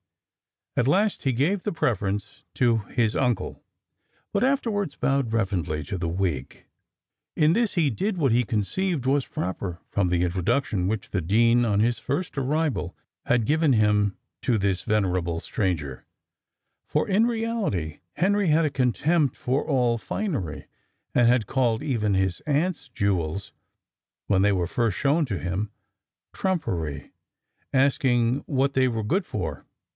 [0.75, 3.61] At last he gave the preference to his uncle,
[4.31, 6.65] but afterwards bowed reverently to the wig.
[7.35, 11.65] In this he did what he conceived was proper, from the introduction which the dean,
[11.65, 12.95] on his first arrival,
[13.25, 16.05] had given him to this venerable stranger;
[16.87, 20.65] for, in reality, Henry had a contempt for all finery,
[21.13, 23.51] and had called even his aunt's jewels,
[24.27, 25.69] when they were first shown to him,
[26.33, 27.11] "trumpery,"
[27.73, 29.65] asking "what they were good for?"